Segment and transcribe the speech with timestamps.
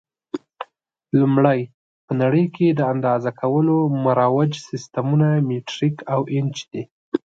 [1.19, 1.59] لومړی:
[2.05, 6.83] په نړۍ کې د اندازه کولو مروج سیسټمونه مټریک او انچ دي.